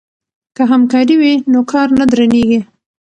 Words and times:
که 0.55 0.61
همکاري 0.71 1.15
وي 1.21 1.33
نو 1.51 1.59
کار 1.71 1.87
نه 1.99 2.05
درنیږي. 2.11 2.59